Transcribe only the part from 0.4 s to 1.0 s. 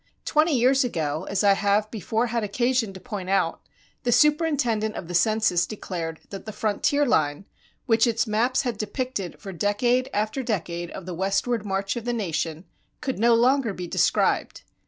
years